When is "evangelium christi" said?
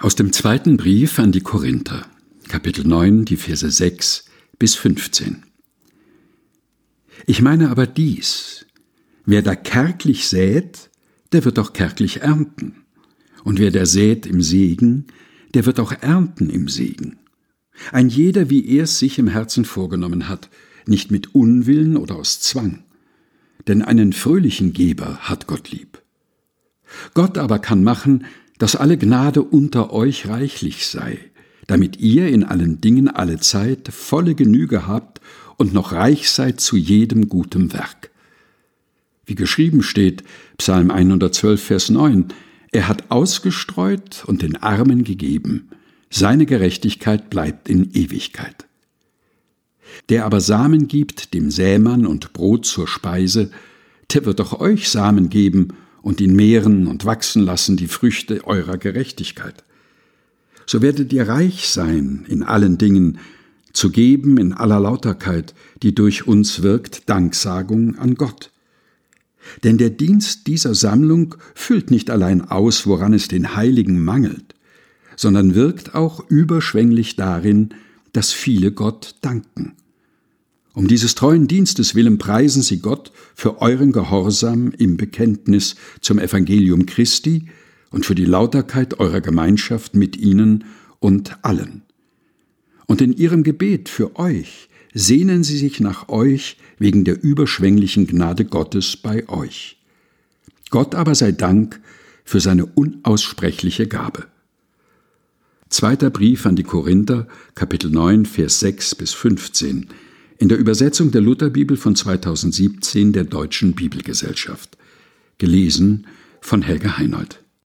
86.18-87.46